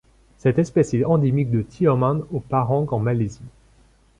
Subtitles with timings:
[0.39, 3.39] Cette espèce est endémique de Tioman au Pahang en Malaisie.